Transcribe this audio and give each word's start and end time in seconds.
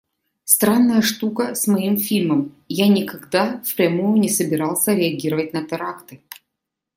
Странная 0.45 1.03
штука 1.03 1.53
с 1.53 1.67
моим 1.67 1.95
фильмом– 1.99 2.55
я 2.67 2.87
никогда 2.87 3.61
впрямую 3.63 4.17
не 4.19 4.29
собирался 4.29 4.95
реагировать 4.95 5.53
на 5.53 5.63
теракты. 5.63 6.23